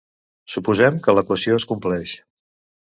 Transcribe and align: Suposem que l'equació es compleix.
Suposem 0.53 0.97
que 1.09 1.15
l'equació 1.17 1.61
es 1.61 1.69
compleix. 1.75 2.19